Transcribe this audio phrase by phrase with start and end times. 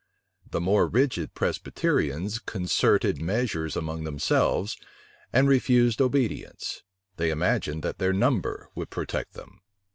[0.49, 4.75] The more rigid Presbyterians concerted measures among themselves,
[5.31, 6.81] and refused obedience:
[7.17, 9.61] they imagined that their number would protect them.